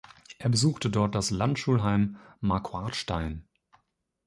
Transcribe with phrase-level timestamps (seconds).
[0.39, 3.45] Er besuchte dort das Landschulheim Marquartstein.